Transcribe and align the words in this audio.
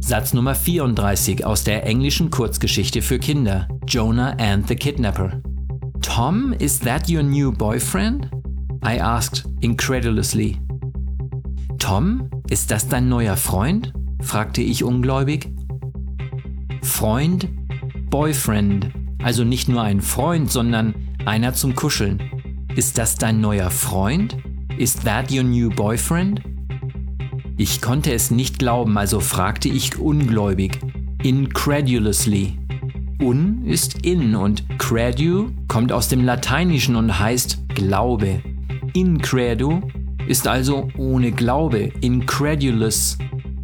Satz 0.00 0.34
Nummer 0.34 0.54
34 0.54 1.44
aus 1.44 1.64
der 1.64 1.84
englischen 1.86 2.30
Kurzgeschichte 2.30 3.02
für 3.02 3.18
Kinder 3.18 3.66
Jonah 3.86 4.36
and 4.38 4.68
the 4.68 4.76
Kidnapper. 4.76 5.40
Tom, 6.00 6.52
is 6.58 6.78
that 6.78 7.10
your 7.10 7.22
new 7.22 7.50
boyfriend? 7.50 8.30
I 8.84 8.98
asked 8.98 9.44
incredulously. 9.60 10.58
Tom, 11.78 12.30
ist 12.48 12.70
das 12.70 12.88
dein 12.88 13.08
neuer 13.08 13.36
Freund? 13.36 13.92
fragte 14.22 14.62
ich 14.62 14.84
ungläubig. 14.84 15.48
Freund, 16.82 17.48
Boyfriend, 18.10 18.92
also 19.22 19.44
nicht 19.44 19.68
nur 19.68 19.82
ein 19.82 20.00
Freund, 20.00 20.50
sondern 20.50 20.94
einer 21.24 21.54
zum 21.54 21.74
Kuscheln. 21.74 22.22
Ist 22.76 22.98
das 22.98 23.16
dein 23.16 23.40
neuer 23.40 23.70
Freund? 23.70 24.36
Is 24.78 24.94
that 24.94 25.32
your 25.32 25.42
new 25.42 25.70
boyfriend? 25.70 26.40
Ich 27.58 27.80
konnte 27.80 28.12
es 28.12 28.30
nicht 28.30 28.58
glauben, 28.58 28.98
also 28.98 29.20
fragte 29.20 29.70
ich 29.70 29.98
ungläubig, 29.98 30.78
incredulously. 31.22 32.58
Un 33.22 33.64
ist 33.64 34.04
in 34.04 34.34
und 34.36 34.78
credu 34.78 35.48
kommt 35.66 35.90
aus 35.90 36.08
dem 36.08 36.22
Lateinischen 36.22 36.96
und 36.96 37.18
heißt 37.18 37.58
Glaube. 37.74 38.42
Incredu 38.92 39.80
ist 40.28 40.46
also 40.46 40.88
ohne 40.98 41.32
Glaube, 41.32 41.92
incredulous. 42.02 43.16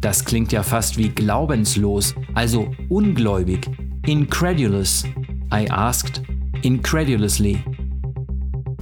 Das 0.00 0.24
klingt 0.24 0.52
ja 0.52 0.62
fast 0.62 0.96
wie 0.96 1.08
glaubenslos, 1.08 2.14
also 2.34 2.70
ungläubig. 2.88 3.68
Incredulous. 4.06 5.04
I 5.52 5.68
asked 5.68 6.22
incredulously. 6.62 7.64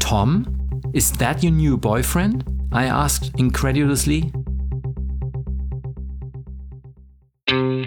Tom, 0.00 0.44
is 0.92 1.10
that 1.14 1.42
your 1.42 1.52
new 1.52 1.78
boyfriend? 1.78 2.44
I 2.72 2.88
asked 2.90 3.32
incredulously. 3.38 4.30